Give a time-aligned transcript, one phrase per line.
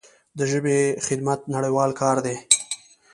[0.37, 2.35] د ژبې خدمت نړیوال کار دی.